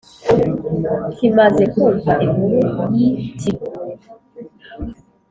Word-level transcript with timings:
nk’imaze 1.13 1.63
kumva 1.73 2.11
inkuru 2.25 2.57
y’i 2.95 3.09
Tiri. 3.39 3.65